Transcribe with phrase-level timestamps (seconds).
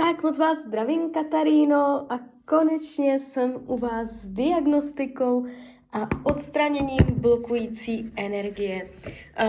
[0.00, 5.46] Tak moc vás zdravím, Kataríno, a konečně jsem u vás s diagnostikou
[5.92, 8.90] a odstraněním blokující energie.
[9.42, 9.48] Uh,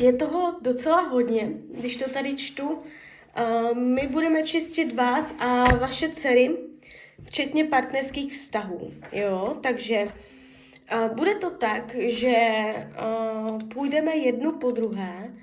[0.00, 2.68] je toho docela hodně, když to tady čtu.
[2.68, 2.78] Uh,
[3.78, 6.56] my budeme čistit vás a vaše dcery,
[7.22, 8.92] včetně partnerských vztahů.
[9.12, 12.36] Jo, takže uh, bude to tak, že
[13.50, 15.34] uh, půjdeme jednu po druhé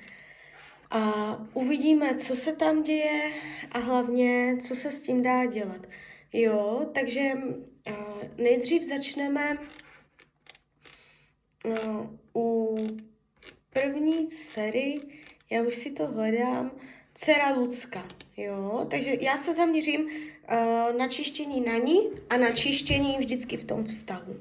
[0.92, 3.34] a uvidíme, co se tam děje
[3.72, 5.88] a hlavně, co se s tím dá dělat.
[6.34, 7.32] Jo, takže
[8.38, 9.58] nejdřív začneme
[11.66, 12.78] uh, u
[13.70, 15.00] první dcery,
[15.50, 16.72] já už si to hledám,
[17.14, 18.08] dcera Lucka,
[18.38, 20.10] jo, takže já se zaměřím
[20.98, 24.36] na čištění na ní a na čištění vždycky v tom vztahu.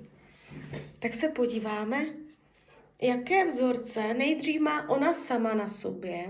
[0.98, 2.06] Tak se podíváme,
[3.02, 6.28] jaké vzorce nejdřív má ona sama na sobě.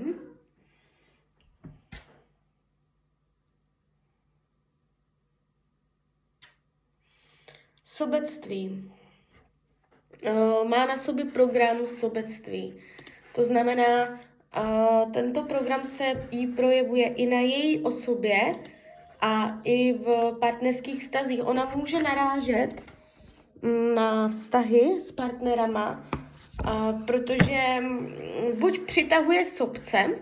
[7.85, 8.93] Sobectví.
[10.29, 12.81] Uh, má na sobě program sobectví.
[13.35, 14.21] To znamená,
[14.59, 18.53] uh, tento program se jí projevuje i na její osobě
[19.21, 21.47] a i v partnerských vztazích.
[21.47, 22.87] Ona může narážet
[23.95, 26.05] na vztahy s partnerama,
[27.07, 27.77] protože
[28.59, 30.19] buď přitahuje sobce,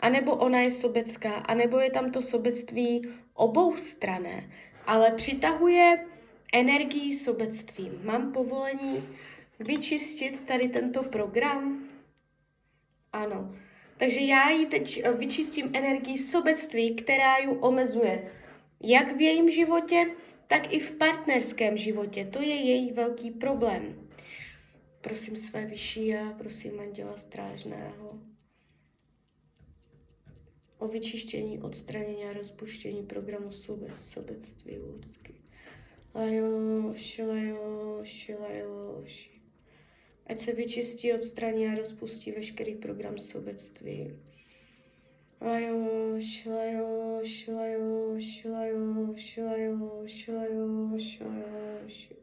[0.00, 3.02] anebo ona je sobecká, anebo je tam to sobectví
[3.34, 4.50] obou strané,
[4.86, 6.06] ale přitahuje
[6.52, 7.90] energii sobectví.
[8.04, 9.08] Mám povolení
[9.60, 11.84] vyčistit tady tento program?
[13.12, 13.54] Ano.
[13.96, 18.32] Takže já ji teď vyčistím energii sobectví, která ji omezuje.
[18.80, 20.06] Jak v jejím životě,
[20.46, 22.24] tak i v partnerském životě.
[22.24, 24.07] To je její velký problém.
[25.00, 28.20] Prosím své vyšší a prosím anděla strážného
[30.78, 35.34] o vyčištění, odstranění a rozpuštění programu sobec, sobectví ľudský.
[36.14, 39.30] Lajoši, lajoši, lajoši.
[40.26, 44.18] Ať se vyčistí, odstraní a rozpustí veškerý program sobectví.
[45.40, 52.16] Lajoši, lajoši, lajoši, lajoši, lajoši, lajoši, lajoši.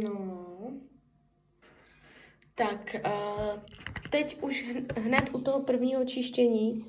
[0.00, 0.72] No.
[2.54, 3.60] Tak, uh,
[4.10, 4.64] teď už
[4.96, 6.84] hned u toho prvního čištění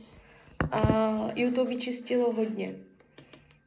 [0.64, 2.76] uh, ju to vyčistilo hodně.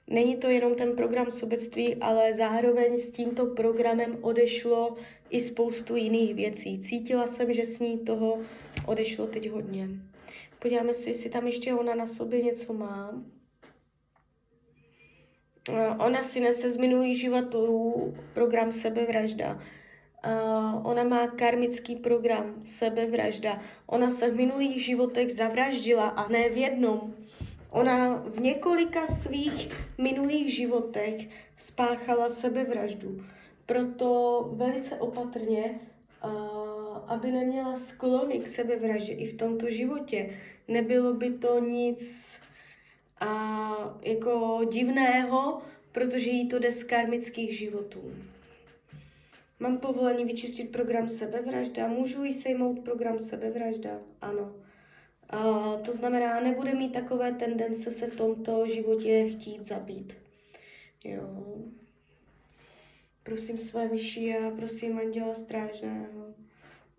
[0.06, 4.97] Není to jenom ten program sobectví, ale zároveň s tímto programem odešlo
[5.30, 6.78] i spoustu jiných věcí.
[6.78, 8.38] Cítila jsem, že s ní toho
[8.86, 9.88] odešlo teď hodně.
[10.58, 13.22] Podíváme si, jestli tam ještě ona na sobě něco má.
[15.69, 17.94] Eh, ona si nese z minulých životů
[18.32, 19.59] program sebevražda.
[20.27, 23.60] Uh, ona má karmický program sebevražda.
[23.87, 27.15] Ona se v minulých životech zavraždila a ne v jednom.
[27.71, 31.28] Ona v několika svých minulých životech
[31.59, 33.22] spáchala sebevraždu.
[33.66, 35.81] Proto velice opatrně,
[36.25, 36.31] uh,
[37.06, 40.31] aby neměla sklony k sebevraždě i v tomto životě.
[40.69, 42.33] Nebylo by to nic
[43.21, 45.62] a jako divného,
[45.93, 48.15] protože jí to jde z karmických životů.
[49.60, 51.88] Mám povolení vyčistit program sebevražda?
[51.88, 54.00] Můžu jí sejmout program sebevražda?
[54.21, 54.56] Ano.
[55.31, 60.12] A to znamená, nebude mít takové tendence se v tomto životě chtít zabít.
[61.04, 61.47] Jo.
[63.22, 66.34] Prosím své vyšší a prosím anděla strážného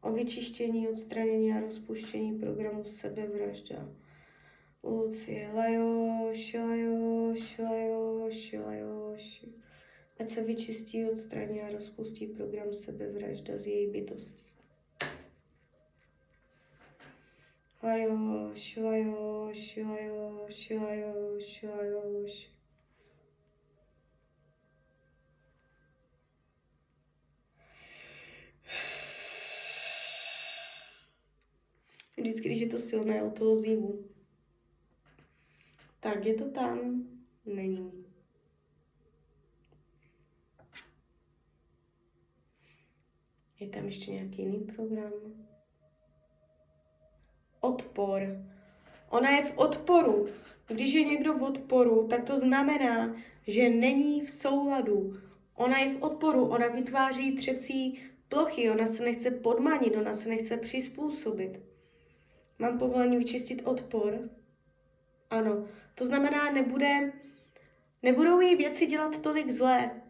[0.01, 3.89] o vyčištění, odstranění a rozpuštění programu sebevražda.
[4.83, 9.53] Lucie, lajoši, lajoši, lajoši, lajoši.
[10.19, 14.43] Ať se vyčistí, odstraní a rozpustí program sebevražda z její bytosti.
[17.83, 22.57] Lajoši, lajoši, lajoši, lajoši, lajoši.
[32.17, 34.16] Vždycky, když je to silné od toho zívu,
[35.99, 37.03] tak je to tam?
[37.45, 38.05] Není.
[43.59, 45.11] Je tam ještě nějaký jiný program?
[47.59, 48.21] Odpor.
[49.09, 50.27] Ona je v odporu.
[50.67, 53.15] Když je někdo v odporu, tak to znamená,
[53.47, 55.13] že není v souladu.
[55.55, 57.99] Ona je v odporu, ona vytváří třecí
[58.29, 61.59] plochy, ona se nechce podmanit, ona se nechce přizpůsobit.
[62.59, 64.29] Mám povolení vyčistit odpor?
[65.29, 67.13] Ano, to znamená, nebude,
[68.03, 70.01] nebudou jí věci dělat tolik zlé.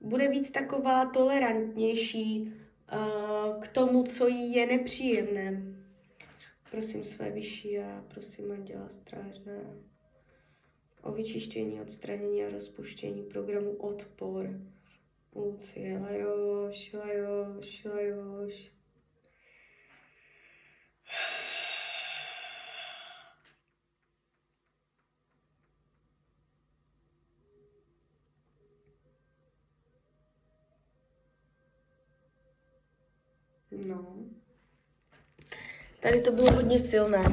[0.00, 5.62] Bude víc taková tolerantnější uh, k tomu, co jí je nepříjemné.
[6.70, 9.60] Prosím své vyšší a prosím Anděla Strážné
[11.02, 14.60] o vyčištění, odstranění a rozpuštění programu Odpor.
[15.34, 18.72] Lucie, lajoš, lajoš, lajoš.
[33.86, 34.16] No.
[36.02, 37.24] Tady to bylo hodně silné.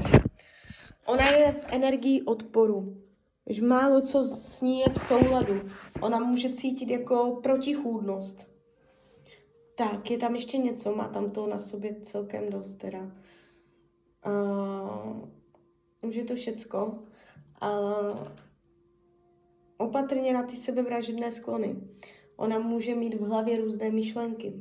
[1.05, 3.03] Ona je v energii odporu.
[3.45, 5.69] Už málo co s ní je v souladu.
[6.01, 8.47] Ona může cítit jako protichůdnost.
[9.75, 13.11] Tak, je tam ještě něco, má tam to na sobě celkem dost teda.
[14.25, 15.29] Uh,
[16.01, 16.99] už je to všecko,
[17.55, 18.13] ale
[19.77, 21.75] opatrně na ty sebevražedné sklony.
[22.35, 24.53] Ona může mít v hlavě různé myšlenky.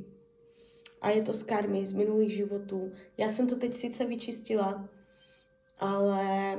[1.01, 2.91] A je to z karmy, z minulých životů.
[3.17, 4.89] Já jsem to teď sice vyčistila,
[5.79, 6.55] ale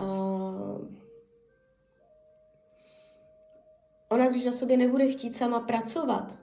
[0.00, 0.88] uh,
[4.08, 6.38] ona, když na sobě nebude chtít sama pracovat,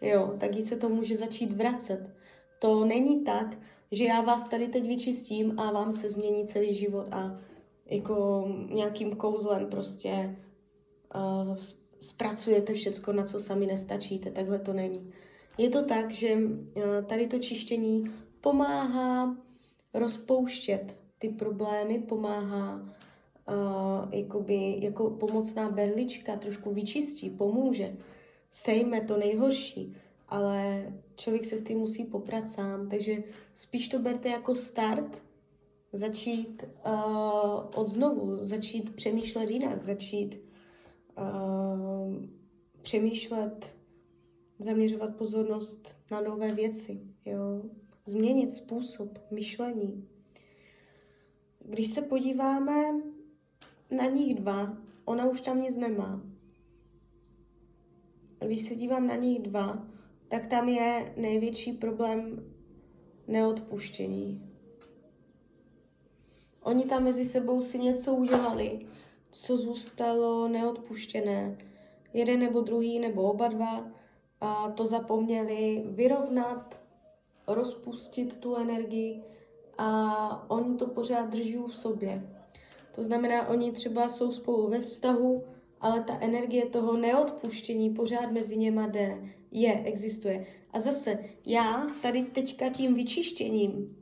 [0.00, 2.10] jo, tak jí se to může začít vracet.
[2.58, 3.58] To není tak,
[3.92, 7.40] že já vás tady teď vyčistím a vám se změní celý život a
[7.86, 10.36] jako nějakým kouzlem prostě
[11.14, 11.56] uh,
[12.00, 14.30] zpracujete všecko, na co sami nestačíte.
[14.30, 15.12] Takhle to není.
[15.58, 18.04] Je to tak, že uh, tady to čištění
[18.40, 19.36] pomáhá
[19.94, 27.96] rozpouštět ty problémy, pomáhá uh, jakoby, jako pomocná berlička, trošku vyčistí, pomůže,
[28.50, 29.96] sejme to nejhorší,
[30.28, 33.22] ale člověk se s tím musí poprat sám, takže
[33.54, 35.22] spíš to berte jako start,
[35.92, 40.40] začít uh, od znovu, začít přemýšlet jinak, začít
[41.18, 42.14] uh,
[42.82, 43.77] přemýšlet,
[44.58, 47.62] zaměřovat pozornost na nové věci, jo?
[48.06, 50.08] změnit způsob myšlení.
[51.64, 53.00] Když se podíváme
[53.90, 56.22] na nich dva, ona už tam nic nemá.
[58.46, 59.86] Když se dívám na nich dva,
[60.28, 62.44] tak tam je největší problém
[63.26, 64.48] neodpuštění.
[66.62, 68.86] Oni tam mezi sebou si něco udělali,
[69.30, 71.58] co zůstalo neodpuštěné.
[72.12, 73.97] Jeden nebo druhý nebo oba dva
[74.74, 76.80] to zapomněli vyrovnat,
[77.46, 79.22] rozpustit tu energii
[79.78, 82.28] a oni to pořád drží v sobě.
[82.94, 85.44] To znamená, oni třeba jsou spolu ve vztahu,
[85.80, 90.46] ale ta energie toho neodpuštění pořád mezi něma jde, je, existuje.
[90.72, 93.96] A zase, já tady teďka tím vyčištěním,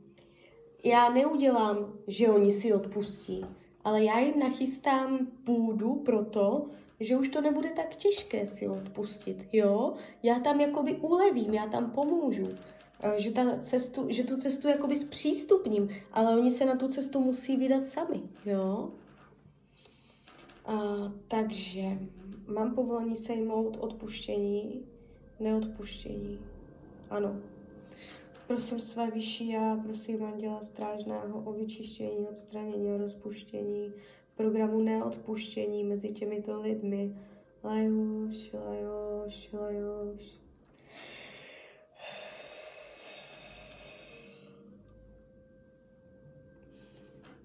[0.83, 3.45] já neudělám, že oni si odpustí,
[3.83, 6.65] ale já jim nachystám půdu pro to,
[6.99, 9.93] že už to nebude tak těžké si odpustit, jo?
[10.23, 12.49] Já tam jakoby ulevím, já tam pomůžu.
[12.99, 17.19] Eh, že, ta cestu, že tu cestu jakoby zpřístupním, ale oni se na tu cestu
[17.19, 18.89] musí vydat sami, jo?
[20.65, 20.77] A,
[21.27, 21.83] takže
[22.47, 24.85] mám povolení sejmout odpuštění,
[25.39, 26.39] neodpuštění.
[27.09, 27.41] Ano.
[28.47, 33.93] Prosím své vyšší já, prosím Anděla Strážného o vyčištění, odstranění a rozpuštění
[34.37, 37.15] programu neodpuštění mezi těmito lidmi.
[37.63, 40.39] Lajoš, lajoš, lajoš.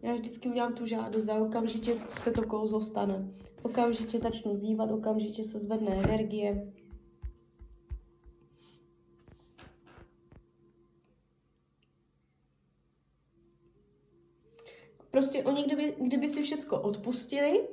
[0.02, 3.28] Já vždycky udělám tu žádost a okamžitě se to kouzlo stane.
[3.62, 6.72] Okamžitě začnu zývat, okamžitě se zvedne energie.
[15.12, 17.68] Prostě oni, kdyby, kdyby si všechno odpustili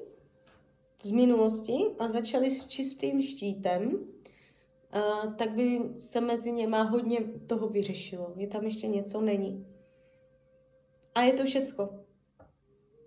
[1.01, 7.67] z minulosti a začali s čistým štítem, uh, tak by se mezi něma hodně toho
[7.67, 8.33] vyřešilo.
[8.35, 9.21] Je tam ještě něco?
[9.21, 9.67] Není.
[11.15, 11.89] A je to všecko.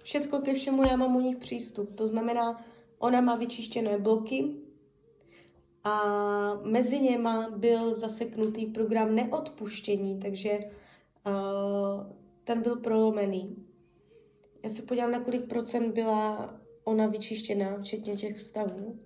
[0.02, 1.94] Všecko ke všemu já mám u nich přístup.
[1.94, 2.64] To znamená,
[2.98, 4.56] ona má vyčištěné bloky
[5.84, 10.58] a mezi něma byl zaseknutý program neodpuštění, takže
[11.26, 12.12] uh,
[12.44, 13.71] ten byl prolomený.
[14.62, 16.54] Já se podívám, na kolik procent byla
[16.84, 18.98] ona vyčištěná, včetně těch vztahů.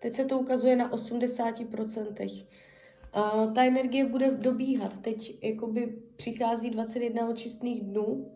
[0.00, 2.46] Teď se to ukazuje na 80%.
[3.16, 5.02] Uh, ta energie bude dobíhat.
[5.02, 8.30] Teď jakoby přichází 21 očistných dnů,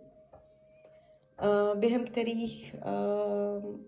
[1.40, 2.76] Eh, během kterých
[3.64, 3.80] uh,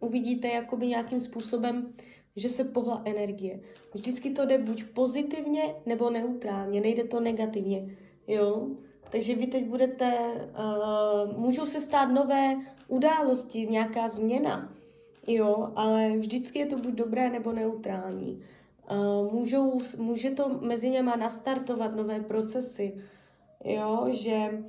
[0.00, 1.92] uvidíte jakoby nějakým způsobem,
[2.36, 3.60] že se pohla energie.
[3.94, 7.96] Vždycky to jde buď pozitivně, nebo neutrálně, nejde to negativně.
[8.26, 8.70] Jo?
[9.12, 10.12] Takže vy teď budete,
[10.58, 12.56] uh, můžou se stát nové
[12.88, 14.72] události, nějaká změna,
[15.26, 18.42] jo, ale vždycky je to buď dobré nebo neutrální.
[18.90, 22.94] Uh, můžou, může to mezi něma nastartovat nové procesy,
[23.64, 24.64] jo, že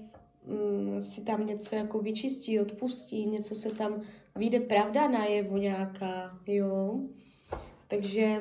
[0.45, 4.01] um, si tam něco jako vyčistí, odpustí, něco se tam
[4.35, 6.99] vyjde pravda najevo nějaká, jo.
[7.87, 8.39] Takže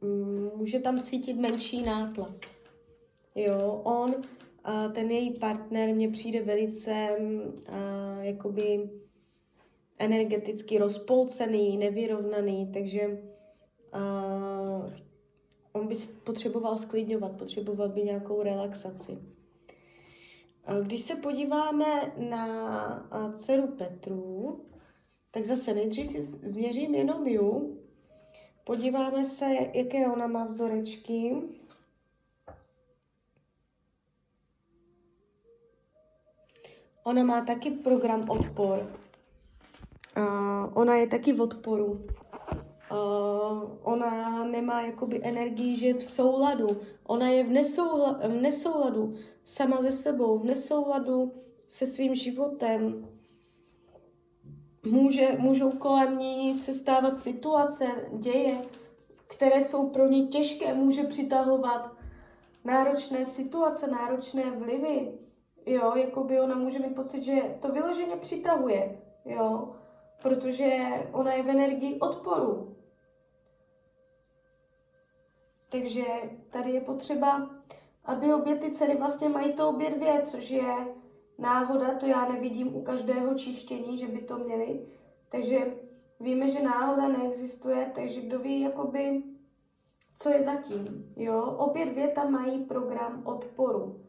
[0.00, 2.51] um, může tam cítit menší nátlak.
[3.34, 4.14] Jo, on,
[4.92, 7.16] ten její partner, mně přijde velice
[7.68, 8.90] a, jakoby
[9.98, 13.22] energeticky rozpolcený, nevyrovnaný, takže
[15.72, 19.18] on by potřeboval sklidňovat, potřeboval by nějakou relaxaci.
[20.82, 24.60] Když se podíváme na dceru Petru,
[25.30, 27.78] tak zase nejdřív si změřím jenom ju,
[28.64, 31.36] podíváme se, jaké ona má vzorečky,
[37.04, 38.86] Ona má taky program odpor.
[40.16, 42.06] Uh, ona je taky v odporu.
[42.92, 46.80] Uh, ona nemá jakoby energii, že je v souladu.
[47.06, 47.48] Ona je v,
[48.28, 51.32] v nesouladu sama ze sebou, v nesouladu
[51.68, 53.08] se svým životem.
[54.86, 58.62] Může, můžou kolem ní se stávat situace, děje,
[59.26, 61.92] které jsou pro ní těžké, může přitahovat
[62.64, 65.12] náročné situace, náročné vlivy
[65.66, 69.74] jo, jako by ona může mít pocit, že to vyloženě přitahuje, jo,
[70.22, 70.78] protože
[71.12, 72.76] ona je v energii odporu.
[75.68, 76.04] Takže
[76.50, 77.50] tady je potřeba,
[78.04, 80.94] aby obě ty dcery vlastně mají to obě dvě, což je
[81.38, 84.86] náhoda, to já nevidím u každého čištění, že by to měli.
[85.28, 85.74] Takže
[86.20, 89.22] víme, že náhoda neexistuje, takže kdo ví, jakoby,
[90.16, 91.12] co je zatím.
[91.16, 91.56] Jo?
[91.58, 94.00] Obě dvě tam mají program odporu.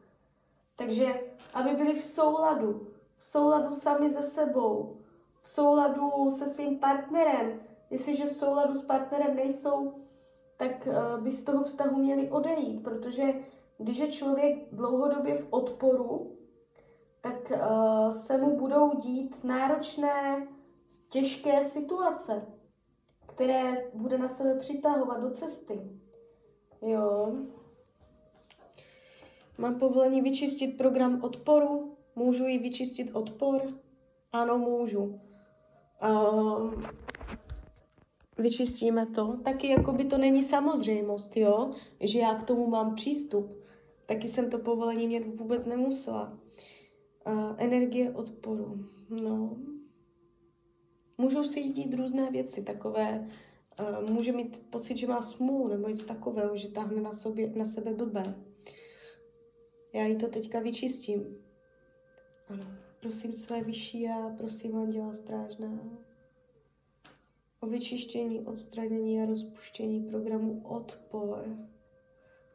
[0.76, 1.22] Takže
[1.54, 4.98] aby byli v souladu, v souladu sami se sebou,
[5.42, 7.60] v souladu se svým partnerem.
[7.90, 9.94] Jestliže v souladu s partnerem nejsou,
[10.58, 13.24] tak uh, by z toho vztahu měli odejít, protože
[13.78, 16.38] když je člověk dlouhodobě v odporu,
[17.22, 20.48] tak uh, se mu budou dít náročné,
[21.10, 22.48] těžké situace,
[23.28, 25.82] které bude na sebe přitahovat do cesty.
[26.82, 27.36] Jo.
[29.58, 31.98] Mám povolení vyčistit program odporu?
[32.16, 33.62] Můžu ji vyčistit odpor?
[34.32, 35.20] Ano, můžu.
[36.04, 36.84] Uh,
[38.38, 39.38] vyčistíme to.
[39.44, 41.72] Taky jako by to není samozřejmost, jo?
[42.00, 43.64] Že já k tomu mám přístup.
[44.06, 46.38] Taky jsem to povolení mít vůbec nemusela.
[47.28, 48.86] Uh, energie odporu.
[49.10, 49.58] No.
[51.18, 53.30] Můžou se jí dít různé věci, takové,
[53.80, 57.66] uh, může mít pocit, že má smůlu nebo něco takového, že tahne na, sobě, na
[57.66, 58.36] sebe blbé.
[59.94, 61.38] Já jí to teďka vyčistím.
[62.48, 62.66] Ano,
[63.00, 66.04] prosím své vyšší a prosím Anděla Strážná
[67.64, 71.58] o vyčištění, odstranění a rozpuštění programu Odpor.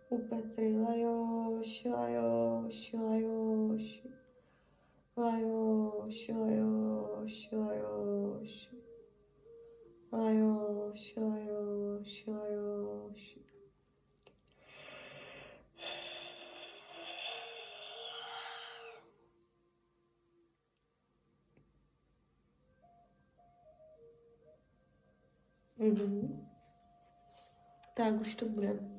[0.08, 4.02] U Petry Lajoš, Lajoš, Lajoš,
[5.16, 8.70] Lajoš, Lajoš, Lajoš,
[10.12, 13.47] Lajoš, Lajoš, Lajoš.
[25.78, 26.46] Mhm.
[27.94, 28.98] Tak už to bude.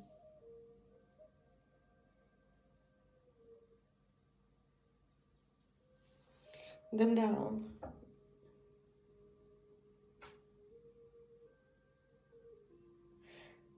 [6.91, 7.59] Jdem dál.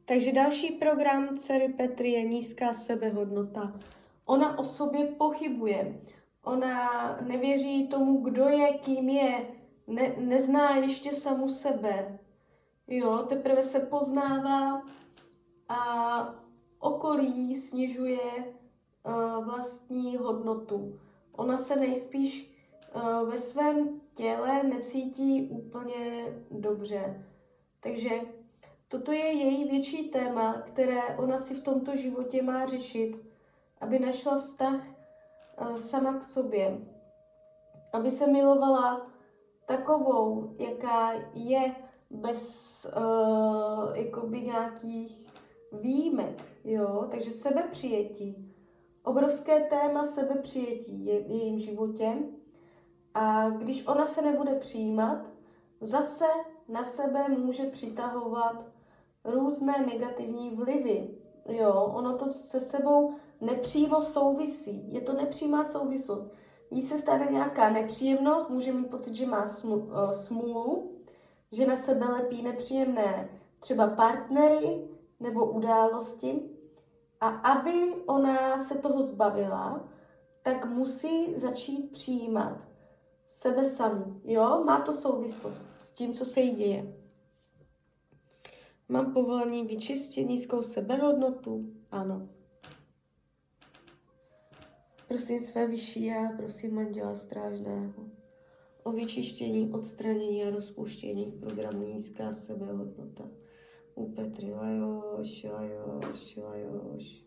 [0.06, 3.80] Takže další program dcery Petry je nízká sebehodnota.
[4.26, 6.02] Ona o sobě pochybuje.
[6.44, 9.48] Ona nevěří tomu, kdo je, kým je.
[9.88, 12.20] Ne, nezná ještě samu sebe.
[12.94, 14.82] Jo, teprve se poznává
[15.70, 16.36] a
[16.80, 18.54] okolí snižuje
[19.04, 21.00] uh, vlastní hodnotu.
[21.32, 22.56] Ona se nejspíš
[22.96, 27.28] uh, ve svém těle necítí úplně dobře.
[27.80, 28.10] Takže
[28.88, 33.16] toto je její větší téma, které ona si v tomto životě má řešit,
[33.82, 34.76] aby našla vztah
[35.62, 36.82] uh, sama k sobě.
[37.94, 39.08] Aby se milovala
[39.66, 41.76] takovou, jaká je,
[42.14, 45.28] bez uh, jakoby nějakých
[45.82, 48.54] výjimek, jo, takže sebepřijetí.
[49.04, 52.18] Obrovské téma sebepřijetí je v jejím životě
[53.14, 55.26] a když ona se nebude přijímat,
[55.82, 56.26] zase
[56.68, 58.66] na sebe může přitahovat
[59.24, 61.10] různé negativní vlivy.
[61.50, 64.94] Jo, ono to se sebou nepřímo souvisí.
[64.94, 66.32] Je to nepřímá souvislost.
[66.72, 70.91] Jí se stane nějaká nepříjemnost, může mít pocit, že má eh, smůlu,
[71.52, 73.30] že na sebe lepí nepříjemné
[73.60, 74.88] třeba partnery
[75.20, 76.42] nebo události.
[77.22, 79.90] A aby ona se toho zbavila,
[80.42, 82.58] tak musí začít přijímat
[83.28, 84.22] sebe samu.
[84.24, 86.94] Jo, má to souvislost s tím, co se jí děje.
[88.90, 91.74] Mám povolení vyčistit nízkou sebehodnotu?
[91.92, 92.30] Ano.
[95.08, 98.21] Prosím své vyšší já, prosím manžela strážného
[98.84, 103.30] o vyčištění, odstranění a rozpuštění programu nízká sebehodnota.
[103.96, 107.26] U Petry Lajoš, Lajoš, Lajoš.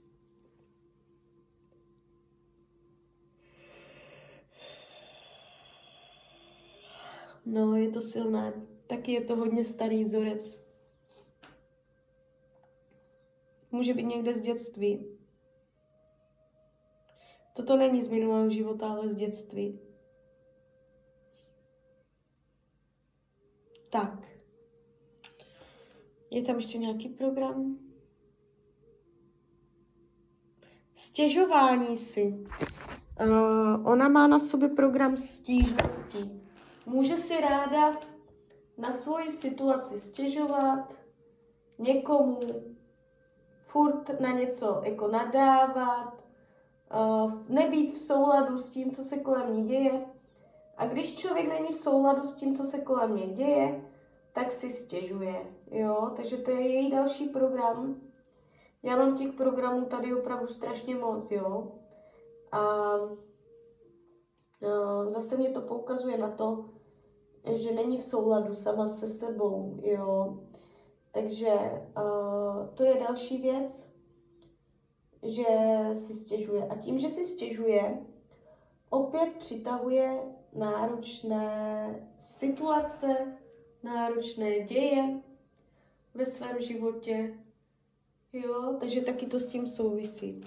[7.46, 8.66] No, je to silné.
[8.86, 10.64] Taky je to hodně starý vzorec.
[13.70, 15.18] Může být někde z dětství.
[17.52, 19.83] Toto není z minulého života, ale z dětství.
[23.94, 24.18] Tak.
[26.30, 27.78] Je tam ještě nějaký program?
[30.94, 32.46] Stěžování si.
[33.20, 36.42] Uh, ona má na sobě program stížností.
[36.86, 37.96] Může si ráda
[38.78, 40.94] na svoji situaci stěžovat
[41.78, 42.40] někomu,
[43.50, 46.24] furt na něco jako nadávat,
[46.94, 50.13] uh, nebýt v souladu s tím, co se kolem ní děje.
[50.76, 53.84] A když člověk není v souladu s tím, co se kolem něj děje,
[54.32, 55.46] tak si stěžuje.
[55.70, 56.10] Jo?
[56.16, 58.00] Takže to je její další program.
[58.82, 61.72] Já mám těch programů tady opravdu strašně moc, jo.
[62.52, 63.16] A uh,
[65.06, 66.64] zase mě to poukazuje na to,
[67.52, 70.38] že není v souladu sama se sebou, jo.
[71.12, 73.94] Takže uh, to je další věc,
[75.22, 75.44] že
[75.92, 76.68] si stěžuje.
[76.68, 78.06] A tím, že si stěžuje,
[78.90, 83.38] opět přitahuje náročné situace,
[83.82, 85.20] náročné děje
[86.14, 87.38] ve svém životě.
[88.32, 90.40] Jo, takže taky to s tím souvisí.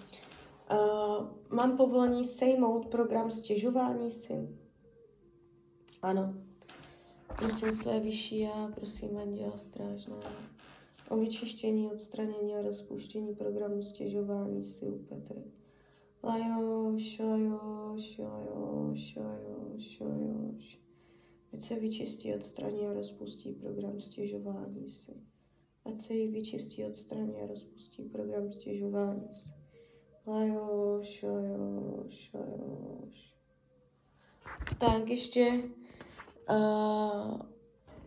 [0.72, 4.50] Uh, mám povolení sejmout program stěžování si?
[6.02, 6.34] Ano.
[7.38, 10.18] Prosím své vyšší já, prosím anděla strážná
[11.10, 15.44] o vyčištění, odstranění a rozpuštění programu stěžování si u Petry.
[16.24, 17.37] Lajoš, lajoš,
[21.68, 25.14] se vyčistí, odstraní a rozpustí program stěžování si.
[25.86, 29.50] Ať se jí vyčistí, odstraní a rozpustí program stěžování si.
[30.28, 33.34] Lajoš, lajoš, lajoš.
[34.80, 35.64] Tak ještě
[36.50, 37.42] uh,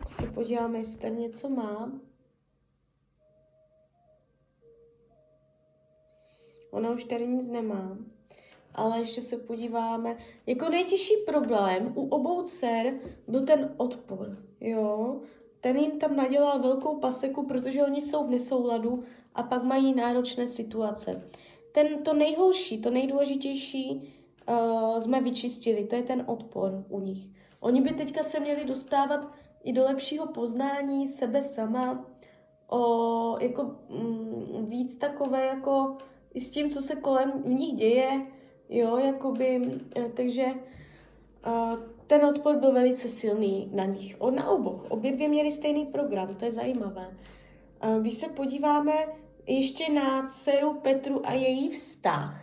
[0.07, 2.01] se podíváme, jestli tady něco mám.
[6.71, 7.99] Ona už tady nic nemá.
[8.75, 10.17] Ale ještě se podíváme.
[10.47, 12.95] Jako nejtěžší problém u obou dcer
[13.29, 15.21] byl ten odpor, jo.
[15.61, 19.03] Ten jim tam nadělal velkou paseku, protože oni jsou v nesouladu
[19.35, 21.25] a pak mají náročné situace.
[21.73, 24.13] Ten, to nejhorší, to nejdůležitější
[24.49, 27.31] uh, jsme vyčistili, to je ten odpor u nich.
[27.61, 29.33] Oni by teďka se měli dostávat
[29.65, 32.07] i do lepšího poznání sebe sama,
[32.69, 35.97] o, jako mm, víc takové jako
[36.35, 38.27] i s tím, co se kolem nich děje,
[38.71, 40.47] jo, jakoby, eh, takže
[41.47, 44.17] uh, ten odpor byl velice silný na nich.
[44.19, 44.91] O, na oboch.
[44.91, 47.17] Obě dvě měly stejný program, to je zajímavé.
[47.85, 48.93] Uh, když se podíváme
[49.47, 52.41] ještě na dceru Petru a její vztah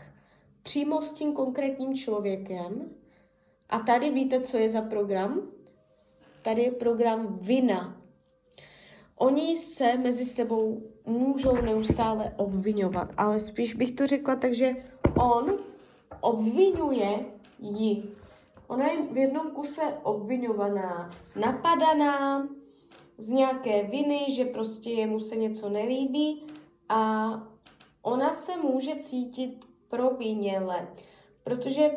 [0.64, 2.90] přímo s tím konkrétním člověkem,
[3.70, 5.42] a tady víte, co je za program?
[6.42, 8.02] Tady je program vina.
[9.16, 14.76] Oni se mezi sebou můžou neustále obvinovat, ale spíš bych to řekla tak, že
[15.20, 15.58] on
[16.22, 17.26] obvinuje
[17.60, 18.16] ji.
[18.68, 22.48] Ona je v jednom kuse obvinovaná, napadaná
[23.18, 26.48] z nějaké viny, že prostě jemu se něco nelíbí
[26.90, 27.32] a
[28.02, 30.88] ona se může cítit proviněle,
[31.44, 31.92] protože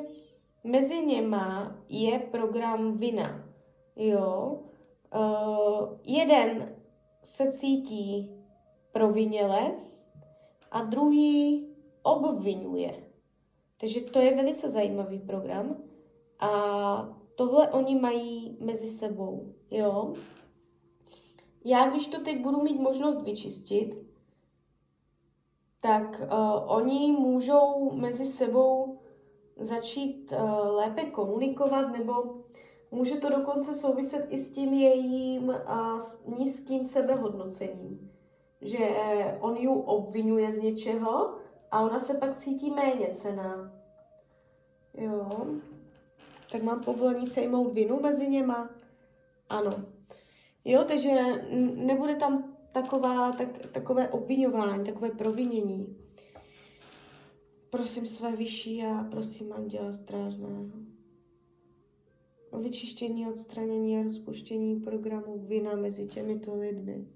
[0.64, 3.44] mezi něma je program vina.
[3.96, 4.58] Jo?
[5.14, 6.76] Uh, jeden
[7.22, 8.30] se cítí
[8.92, 9.72] proviněle
[10.70, 11.68] a druhý
[12.02, 13.09] obvinuje.
[13.80, 15.76] Takže to je velice zajímavý program
[16.40, 16.50] a
[17.34, 20.14] tohle oni mají mezi sebou, jo.
[21.64, 24.06] Já, když to teď budu mít možnost vyčistit,
[25.80, 28.98] tak uh, oni můžou mezi sebou
[29.56, 32.12] začít uh, lépe komunikovat, nebo
[32.90, 38.10] může to dokonce souviset i s tím jejím uh, nízkým sebehodnocením.
[38.60, 38.88] Že
[39.40, 41.39] on ji obvinuje z něčeho
[41.70, 43.72] A ona se pak cítí méně cená.
[44.94, 45.46] Jo.
[46.52, 48.70] Tak mám povolení sejmout vinu mezi něma?
[49.48, 49.84] Ano.
[50.64, 51.10] Jo, takže
[51.74, 55.96] nebude tam taková, tak, takové obvinování, takové provinění.
[57.70, 60.64] Prosím své vyšší a prosím anděla strážného.
[62.50, 67.06] O vyčištění, odstranění a rozpuštění programu vina mezi těmito lidmi.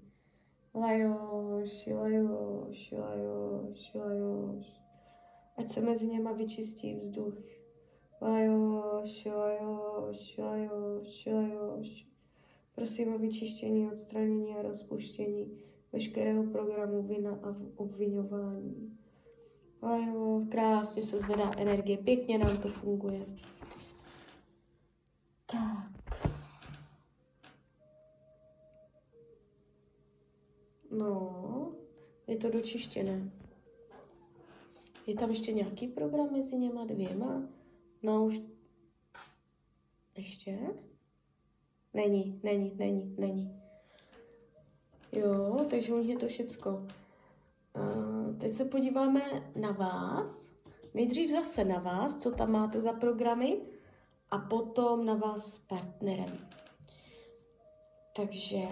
[0.75, 4.81] Lajoš, lajoš, lajoš, lajoš.
[5.57, 7.37] Ať se mezi něma vyčistí vzduch.
[8.21, 12.07] Lajoš, lajoš, lajoš, lajoš.
[12.75, 15.57] Prosím o vyčištění, odstranění a rozpuštění
[15.93, 18.97] veškerého programu vina a obvinování.
[19.81, 23.25] A jo, krásně se zvedá energie, pěkně nám to funguje.
[25.45, 25.94] Tak.
[30.97, 31.71] No,
[32.27, 33.31] je to dočištěné.
[35.07, 37.43] Je tam ještě nějaký program mezi něma dvěma?
[38.03, 38.41] No už...
[40.17, 40.59] Ještě?
[41.93, 43.61] Není, není, není, není.
[45.11, 46.87] Jo, takže už je to všecko.
[47.75, 49.21] Uh, teď se podíváme
[49.55, 50.49] na vás.
[50.93, 53.61] Nejdřív zase na vás, co tam máte za programy,
[54.31, 56.49] a potom na vás s partnerem.
[58.15, 58.67] Takže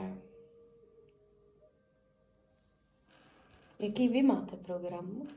[3.84, 5.28] jaký vy máte program?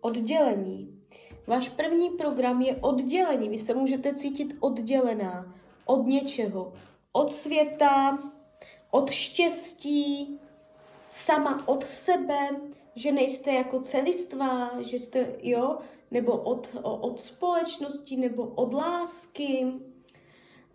[0.00, 1.02] Oddělení.
[1.46, 3.48] Váš první program je oddělení.
[3.48, 6.72] Vy se můžete cítit oddělená od něčeho.
[7.12, 8.18] Od světa,
[8.90, 10.40] od štěstí,
[11.08, 12.48] sama od sebe,
[12.94, 15.78] že nejste jako celistvá, že jste, jo,
[16.10, 19.66] nebo od, od společnosti, nebo od lásky.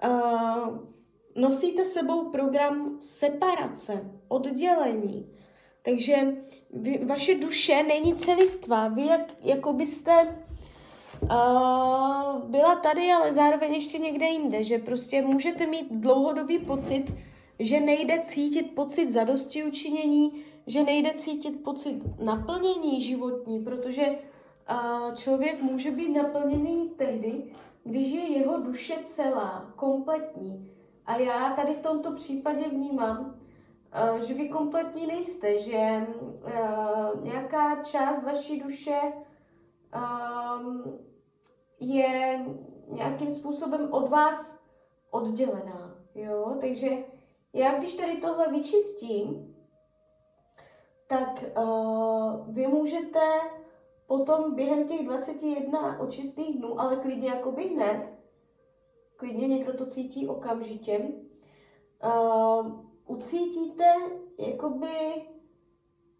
[0.06, 0.78] Uh,
[1.36, 5.30] nosíte sebou program separace, oddělení.
[5.82, 6.16] Takže
[6.74, 8.88] vy, vaše duše není celistvá.
[8.88, 10.44] Vy jak, jako byste
[11.22, 11.30] uh,
[12.46, 14.64] byla tady, ale zároveň ještě někde jinde.
[14.64, 17.14] Že prostě můžete mít dlouhodobý pocit,
[17.60, 20.32] že nejde cítit pocit zadosti učinění,
[20.68, 24.06] že nejde cítit pocit naplnění životní, protože
[25.16, 30.72] člověk může být naplněný tehdy, když je jeho duše celá, kompletní.
[31.06, 33.40] A já tady v tomto případě vnímám,
[34.26, 36.08] že vy kompletní nejste, že
[37.22, 39.00] nějaká část vaší duše
[41.80, 42.46] je
[42.88, 44.60] nějakým způsobem od vás
[45.12, 45.96] oddělená.
[46.16, 46.58] Jo?
[46.62, 46.90] Takže
[47.54, 49.56] já když tady tohle vyčistím,
[51.08, 51.44] tak
[52.48, 53.20] vy můžete
[54.18, 58.10] potom během těch 21 očistných dnů, ale klidně jako by hned,
[59.16, 61.12] klidně někdo to cítí okamžitě,
[62.04, 62.72] uh,
[63.08, 63.84] ucítíte
[64.38, 64.88] jakoby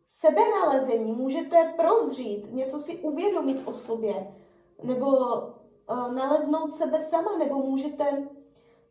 [0.08, 4.36] sebenalezení, můžete prozřít, něco si uvědomit o sobě,
[4.84, 8.28] nebo uh, naleznout sebe sama, nebo můžete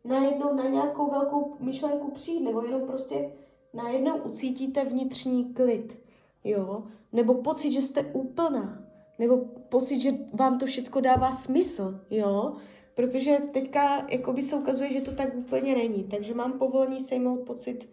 [0.03, 3.33] najednou na nějakou velkou myšlenku přijít, nebo jenom prostě
[3.73, 5.99] najednou ucítíte vnitřní klid,
[6.43, 8.83] jo, nebo pocit, že jste úplná,
[9.19, 12.55] nebo pocit, že vám to všechno dává smysl, jo,
[12.95, 17.89] protože teďka jakoby se ukazuje, že to tak úplně není, takže mám povolení sejmout pocit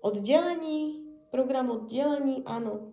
[0.00, 2.92] oddělení, program oddělení, ano.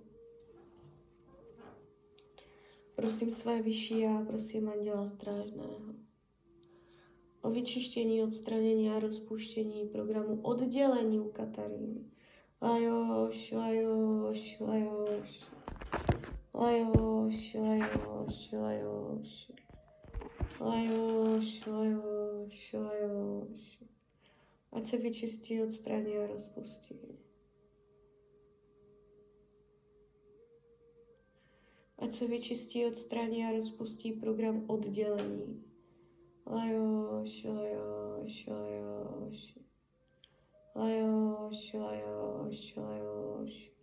[2.95, 6.05] Prosím své vyšší a prosím anděla strážného
[7.45, 12.05] o vyčištění, odstranění a rozpuštění programu oddělení u Kataríny.
[12.61, 15.45] Lajoš, lajoš, lajoš.
[16.55, 19.51] Lajoš, lajoš, lajoš.
[20.59, 23.83] Lajoš, lajoš, lajoš.
[24.71, 26.95] Ať se vyčistí, odstraní a rozpustí.
[31.97, 35.63] Ať se vyčistí, odstraní a rozpustí program oddělení.
[36.45, 39.57] Lajoš, lajoš, lajoš.
[40.75, 43.74] Lajoš, lajoš, lajoš.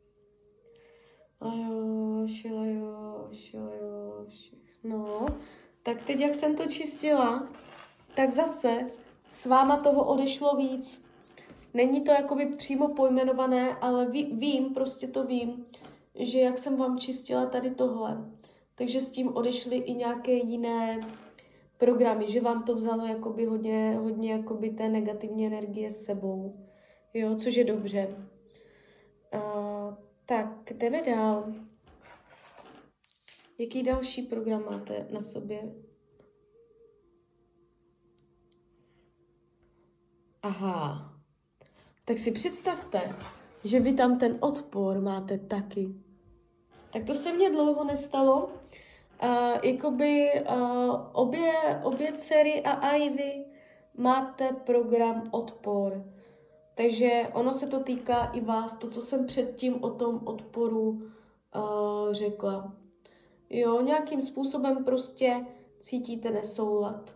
[1.42, 4.52] Lajoš, lajoš, lajoš.
[4.84, 5.26] No,
[5.82, 7.48] tak teď, jak jsem to čistila,
[8.14, 8.90] tak zase
[9.26, 11.06] s váma toho odešlo víc.
[11.74, 15.66] Není to jakoby přímo pojmenované, ale ví, vím, prostě to vím,
[16.14, 18.30] že jak jsem vám čistila tady tohle,
[18.74, 21.00] takže s tím odešly i nějaké jiné
[21.78, 26.66] programy, že vám to vzalo jakoby hodně, hodně jakoby té negativní energie s sebou.
[27.14, 28.16] Jo, což je dobře.
[29.34, 29.94] Uh,
[30.26, 31.52] tak, jdeme dál.
[33.58, 35.72] Jaký další program máte na sobě?
[40.42, 41.12] Aha.
[42.04, 43.16] Tak si představte,
[43.64, 45.88] že vy tam ten odpor máte taky.
[46.92, 48.46] Tak to se mně dlouho nestalo.
[48.46, 53.44] Uh, jakoby uh, obě, obě dcery a Ivy
[53.96, 56.12] máte program odpor.
[56.74, 62.12] Takže ono se to týká i vás, to, co jsem předtím o tom odporu uh,
[62.12, 62.72] řekla.
[63.50, 65.46] Jo, nějakým způsobem prostě
[65.80, 67.14] cítíte nesoulad.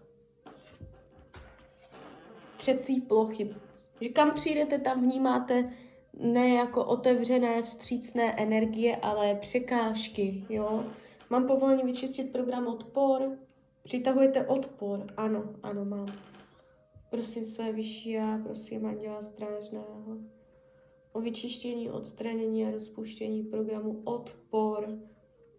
[2.57, 3.55] Třecí plochy.
[4.01, 5.73] Že kam přijdete, tam vnímáte
[6.15, 10.85] ne jako otevřené, vstřícné energie, ale překážky, jo.
[11.31, 13.39] Mám povolení vyčistit program odpor.
[13.83, 15.07] Přitahujete odpor.
[15.17, 16.07] Ano, ano, mám.
[17.17, 20.19] Prosím své vyšší já, prosím Anděla Strážného
[21.13, 24.99] o vyčištění, odstranění a rozpuštění programu Odpor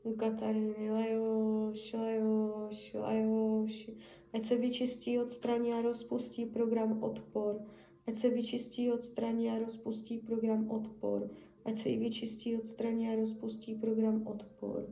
[0.04, 3.92] u Katariny Lajoš, Lajoš, Lajoš.
[4.34, 7.66] Ať se vyčistí, odstraní a rozpustí program Odpor.
[8.08, 11.30] Ať se vyčistí, odstraní a rozpustí program Odpor.
[11.66, 14.90] Ať se i vyčistí, odstraní a rozpustí program Odpor.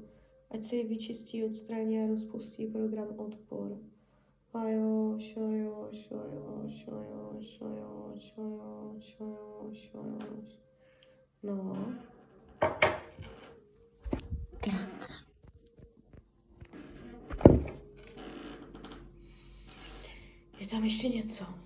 [0.49, 3.94] Ať se i vyčistí, odstraní a rozpustí program Odpor.
[4.55, 10.49] Lajoš, lajoš, lajoš, lajoš, lajoš, lajoš, lajoš, lajoš.
[11.43, 11.75] No.
[14.59, 15.11] Tak.
[20.59, 21.64] Je tam ještě něco.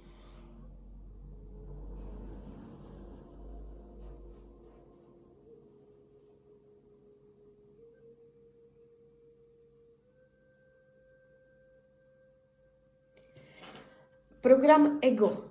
[14.41, 15.45] Program ego.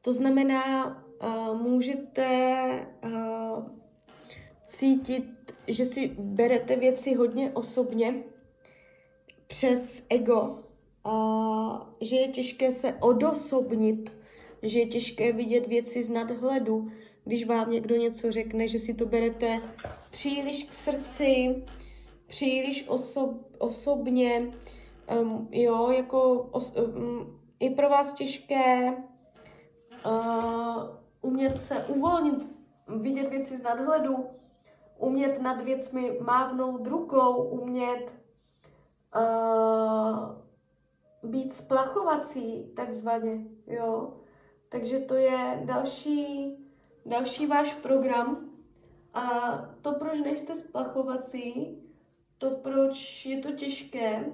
[0.00, 0.86] To znamená,
[1.22, 3.66] uh, můžete uh,
[4.64, 8.22] cítit, že si berete věci hodně osobně
[9.46, 10.58] přes ego,
[11.06, 14.12] uh, že je těžké se odosobnit,
[14.62, 16.88] že je těžké vidět věci z nadhledu,
[17.24, 19.60] když vám někdo něco řekne, že si to berete
[20.10, 21.64] příliš k srdci,
[22.26, 24.52] příliš osob, osobně,
[25.20, 28.96] um, jo, jako os, um, je pro vás těžké
[30.06, 30.82] uh,
[31.20, 32.48] umět se uvolnit,
[32.88, 34.26] vidět věci z nadhledu,
[34.98, 38.12] umět nad věcmi mávnout rukou, umět
[39.16, 40.30] uh,
[41.30, 44.14] být splachovací, takzvaně, jo.
[44.68, 46.56] Takže to je další,
[47.06, 48.50] další váš program.
[49.14, 49.24] A
[49.82, 51.78] to, proč nejste splachovací,
[52.38, 54.32] to, proč je to těžké,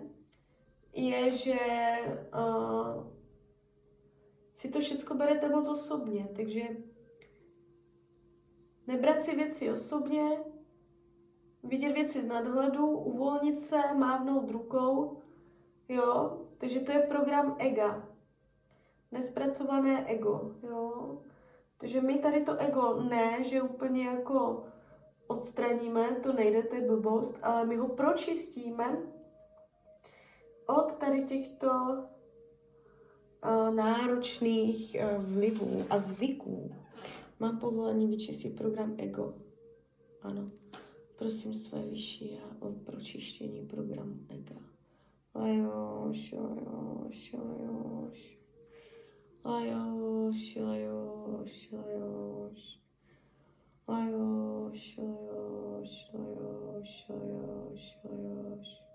[0.92, 1.58] je, že
[2.34, 3.17] uh,
[4.58, 6.62] si to všechno berete moc osobně, takže
[8.86, 10.44] nebrat si věci osobně,
[11.62, 15.22] vidět věci z nadhledu, uvolnit se, mávnout rukou,
[15.88, 18.08] jo, takže to je program ega,
[19.10, 21.18] nespracované ego, jo.
[21.76, 24.64] Takže my tady to ego ne, že úplně jako
[25.26, 29.02] odstraníme, to nejde, to je blbost, ale my ho pročistíme
[30.66, 31.68] od tady těchto
[33.74, 36.74] náročných e, vlivů a zvyků
[37.40, 39.35] mám povolení vyčistit program ego.
[40.22, 40.51] Ano.
[41.18, 44.61] Prosím své vyšší a o pročištění programu ega.
[45.35, 48.38] Lajoš, lajoš, lajoš.
[49.44, 52.81] Lajoš, lajoš, lajoš.
[53.88, 58.88] Lajoš, lajoš, lajoš, lajoš, lajoš.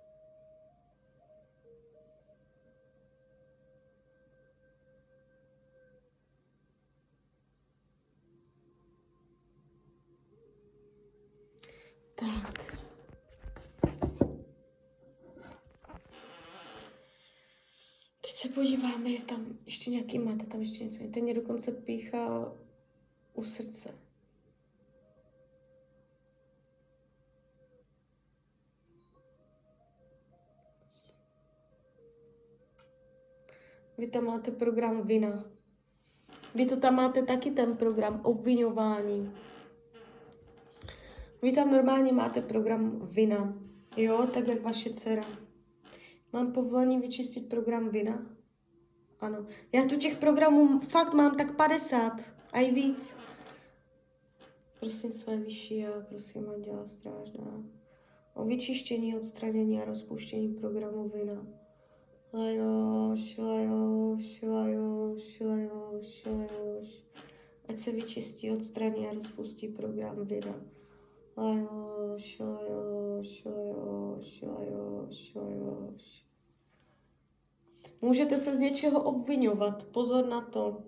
[12.24, 12.78] Tak.
[18.22, 21.04] Teď se podíváme, je tam ještě nějaký, máte tam ještě něco.
[21.14, 22.54] Ten mě dokonce píchá
[23.34, 23.96] u srdce.
[33.98, 35.46] Vy tam máte program vina.
[36.56, 39.34] Vy to tam máte taky ten program obvinování.
[41.44, 43.58] Vy tam normálně máte program Vina,
[43.98, 45.26] jo, tak jak vaše dcera.
[46.34, 48.36] Mám povolení vyčistit program Vina?
[49.20, 49.46] Ano.
[49.72, 52.12] Já tu těch programů fakt mám tak 50
[52.54, 53.18] a i víc.
[54.80, 57.64] Prosím své vyšší a prosím Anděla Strážná
[58.34, 61.48] o vyčištění, odstranění a rozpuštění programu Vina.
[62.34, 67.06] Lajoš, lajoš, lajoš, lajoš, lajoš.
[67.68, 70.73] Ať se vyčistí, odstraní a rozpustí program Vina.
[78.02, 80.84] Můžete se z něčeho obvinovat, pozor na to.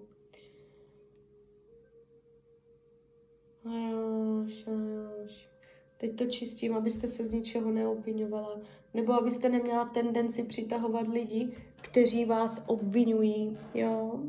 [5.97, 8.59] Teď to čistím, abyste se z ničeho neobvinovala.
[8.93, 14.19] Nebo abyste neměla tendenci přitahovat lidi, kteří vás obvinují, jo.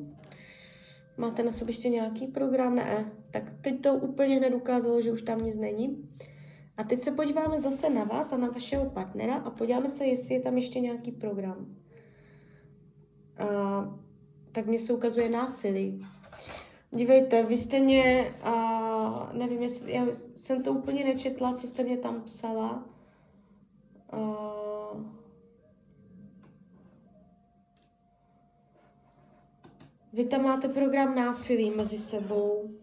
[1.16, 2.74] Máte na sobě ještě nějaký program?
[2.74, 3.12] Ne.
[3.37, 6.09] Tak teď to úplně hned ukázalo, že už tam nic není.
[6.77, 10.35] A teď se podíváme zase na vás a na vašeho partnera a podíváme se, jestli
[10.35, 11.77] je tam ještě nějaký program.
[13.38, 13.99] A,
[14.53, 16.07] tak mě se ukazuje násilí.
[16.90, 21.96] Dívejte, vy jste mě, a, nevím, jestli, já jsem to úplně nečetla, co jste mě
[21.96, 22.88] tam psala.
[24.11, 24.37] A,
[30.12, 32.77] vy tam máte program násilí mezi sebou.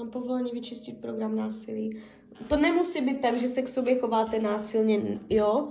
[0.00, 2.02] Mám povolení vyčistit program násilí.
[2.48, 5.68] To nemusí být tak, že se k sobě chováte násilně, jo,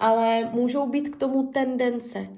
[0.00, 2.28] ale můžou být k tomu tendence.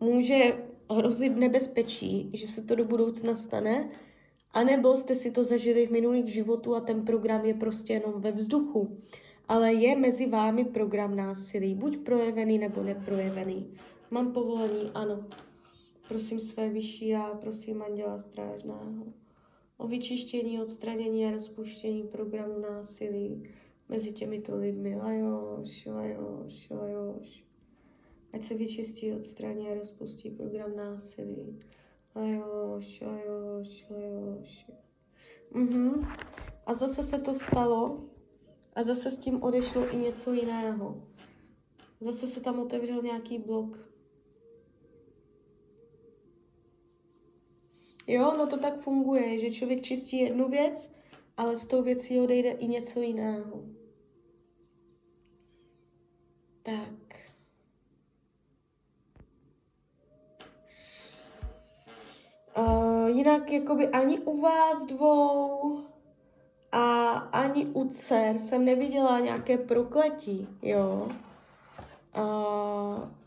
[0.00, 0.58] Může
[0.90, 3.90] hrozit nebezpečí, že se to do budoucna stane,
[4.52, 8.32] anebo jste si to zažili v minulých životů a ten program je prostě jenom ve
[8.32, 8.96] vzduchu.
[9.48, 13.74] Ale je mezi vámi program násilí, buď projevený nebo neprojevený.
[14.10, 15.24] Mám povolení, ano.
[16.08, 19.27] Prosím své vyšší a prosím Anděla Strážného
[19.78, 23.42] o vyčištění, odstranění a rozpuštění programu násilí
[23.88, 24.96] mezi těmito lidmi.
[24.96, 27.44] Lajoš, lajoš, lajoš.
[28.32, 31.60] Ať se vyčistí, odstraní a rozpustí program násilí.
[32.14, 34.70] Lajoš, lajoš, lajoš.
[35.50, 36.06] Mhm.
[36.66, 38.04] A zase se to stalo
[38.74, 41.02] a zase s tím odešlo i něco jiného.
[42.00, 43.87] Zase se tam otevřel nějaký blok.
[48.08, 50.92] Jo, no to tak funguje, že člověk čistí jednu věc,
[51.36, 53.62] ale z tou věcí odejde i něco jiného.
[56.62, 57.28] Tak.
[62.58, 65.84] Uh, jinak jakoby ani u vás dvou
[66.72, 71.08] a ani u dcer jsem neviděla nějaké prokletí, jo.
[72.18, 73.17] Uh,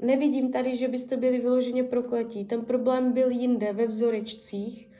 [0.00, 2.44] nevidím tady, že byste byli vyloženě prokletí.
[2.44, 4.90] Ten problém byl jinde, ve vzorečcích.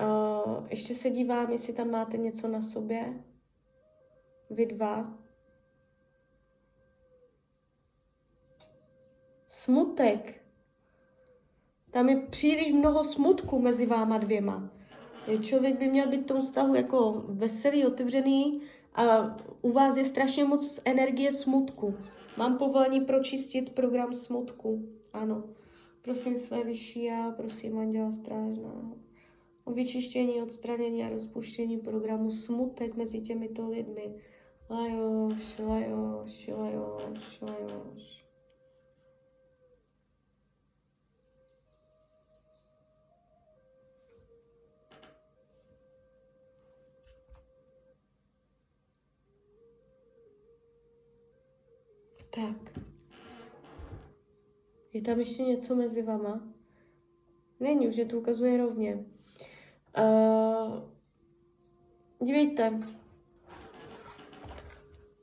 [0.00, 3.24] Uh, ještě se dívám, jestli tam máte něco na sobě.
[4.50, 5.18] Vy dva.
[9.48, 10.42] Smutek.
[11.90, 14.70] Tam je příliš mnoho smutku mezi váma dvěma.
[15.40, 18.60] Člověk by měl být v tom vztahu jako veselý, otevřený
[18.94, 21.94] a u vás je strašně moc energie smutku.
[22.36, 24.88] Mám povolení pročistit program smutku.
[25.12, 25.44] Ano.
[26.02, 29.06] Prosím své vyšší já, prosím Anděla Strážného
[29.66, 34.14] o vyčištění, odstranění a rozpuštění programu smutek mezi těmito lidmi.
[34.70, 38.25] Lajoš, lajoš, lajoš, lajoš.
[52.36, 52.82] Tak.
[54.92, 56.40] Je tam ještě něco mezi vama?
[57.60, 59.04] Není, už je to ukazuje rovně.
[59.98, 60.82] Uh,
[62.22, 62.80] dívejte.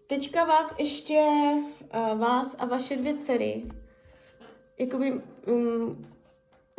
[0.07, 1.51] Teďka vás ještě,
[1.93, 3.63] uh, vás a vaše dvě dcery,
[4.79, 6.07] jakoby um,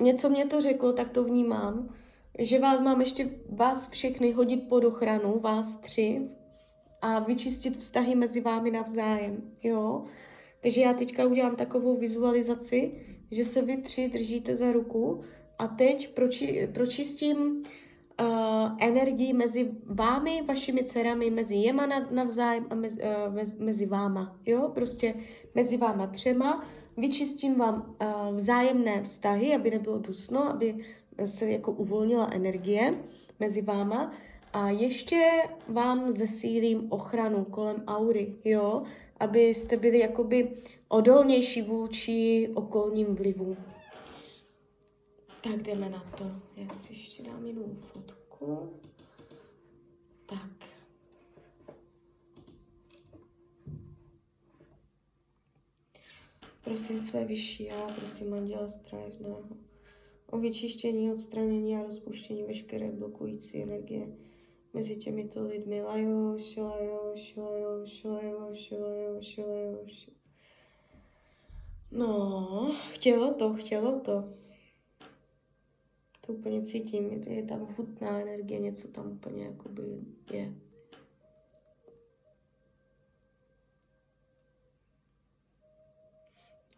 [0.01, 1.95] něco mě to řeklo, tak to vnímám,
[2.39, 6.29] že vás mám ještě, vás všechny hodit pod ochranu, vás tři,
[7.05, 10.05] a vyčistit vztahy mezi vámi navzájem, jo.
[10.61, 12.93] Takže já teďka udělám takovou vizualizaci,
[13.31, 15.21] že se vy tři držíte za ruku
[15.59, 18.27] a teď proči, pročistím uh,
[18.79, 24.71] energii mezi vámi, vašimi dcerami, mezi jema navzájem a mezi, uh, mezi, mezi váma, jo,
[24.75, 25.15] prostě
[25.55, 26.65] mezi váma třema,
[26.97, 30.85] vyčistím vám uh, vzájemné vztahy, aby nebylo dusno, aby
[31.25, 32.95] se jako uvolnila energie
[33.41, 34.13] mezi váma
[34.55, 38.83] a ještě vám zesílím ochranu kolem aury, jo,
[39.21, 40.53] abyste byli jakoby
[40.89, 43.57] odolnější vůči okolním vlivům.
[45.43, 46.25] Tak jdeme na to.
[46.57, 48.71] Já si ještě dám jinou fotku.
[50.27, 50.51] Tak.
[56.65, 59.43] Prosím své vyšší já, prosím Anděla Strážného
[60.31, 64.07] o vyčištění, odstranění a rozpuštění veškeré blokující energie
[64.75, 65.83] mezi těmito lidmi.
[65.83, 70.11] Lajoš, lajoš, lajoš, lajoš, lajoš, lajoš.
[71.91, 74.35] No, chtělo to, chtělo to.
[76.27, 79.83] To úplně cítím, je, je tam hutná energie, něco tam úplně jakoby
[80.33, 80.55] je.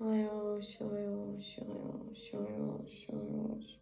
[0.01, 3.79] Lajoš, lajoš, lajoš, lajoš, lajoš,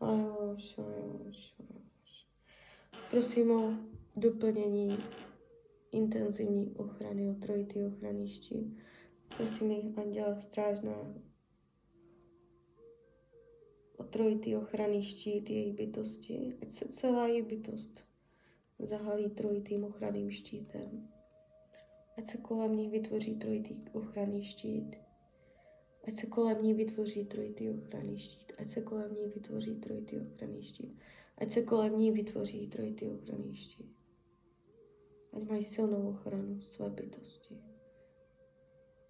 [0.00, 1.92] lajoš, lajoš, lajoš.
[3.10, 3.74] Prosím o
[4.16, 4.98] doplnění
[5.92, 8.76] intenzivní ochrany, o trojitý ochranný štít.
[9.36, 11.14] Prosím ji, Anděla Strážná,
[13.96, 18.04] o trojitý ochranný štít její bytosti, ať se celá její bytost
[18.78, 21.08] zahalí trojitým ochranným štítem.
[22.18, 24.96] Ať se kolem ní vytvoří trojitý ochranný štít.
[26.04, 28.52] Ať se kolem ní vytvoří trojitý ochranný štít.
[28.58, 30.98] Ať se kolem ní vytvoří trojitý ochranný štít.
[31.42, 33.96] Ať se kolem ní vytvoří trojitý ochranný štít.
[35.32, 37.62] Ať mají silnou ochranu své bytosti.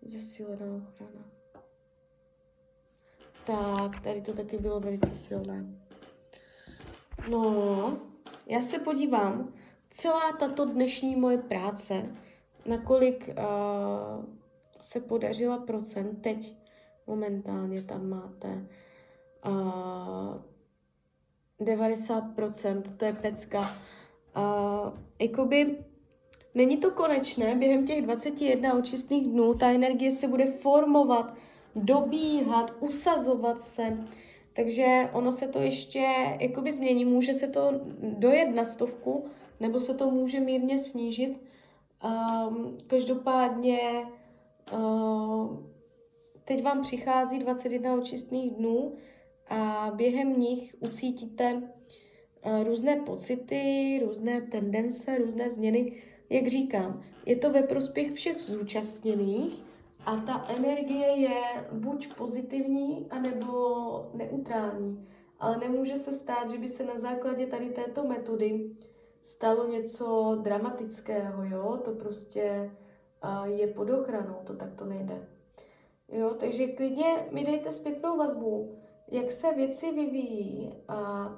[0.02, 1.30] Zesílená ochrana.
[3.46, 5.84] Tak, tady to taky bylo velice silné.
[7.30, 8.00] No,
[8.46, 9.54] já se podívám,
[9.90, 12.16] celá tato dnešní moje práce,
[12.66, 14.24] nakolik uh,
[14.80, 16.56] se podařila procent, teď
[17.06, 18.68] momentálně tam máte
[19.46, 20.51] uh,
[21.64, 23.60] 90%, to je pecka.
[23.60, 25.78] Uh, jakoby
[26.54, 31.34] není to konečné, během těch 21 očistných dnů ta energie se bude formovat,
[31.76, 33.98] dobíhat, usazovat se,
[34.52, 36.06] takže ono se to ještě
[36.40, 39.24] jakoby změní, může se to dojet na stovku,
[39.60, 41.40] nebo se to může mírně snížit.
[42.04, 43.78] Um, každopádně
[44.72, 45.56] uh,
[46.44, 48.92] teď vám přichází 21 očistných dnů
[49.48, 56.02] a během nich ucítíte uh, různé pocity, různé tendence, různé změny.
[56.30, 59.62] Jak říkám, je to ve prospěch všech zúčastněných,
[60.06, 65.08] a ta energie je buď pozitivní, anebo neutrální.
[65.38, 68.70] Ale nemůže se stát, že by se na základě tady této metody
[69.22, 71.80] stalo něco dramatického, jo?
[71.84, 72.70] To prostě
[73.24, 75.28] uh, je pod ochranou, to tak to nejde.
[76.08, 78.78] Jo, takže klidně mi dejte zpětnou vazbu,
[79.12, 81.28] jak se věci vyvíjí a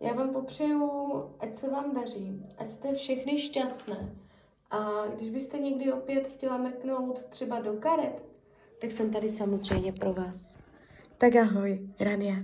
[0.00, 0.90] já vám popřeju,
[1.40, 4.16] ať se vám daří, ať jste všechny šťastné,
[4.70, 8.22] a když byste někdy opět chtěla mrknout třeba do karet,
[8.80, 10.58] tak jsem tady samozřejmě pro vás.
[11.18, 12.34] Tak ahoj, Rania.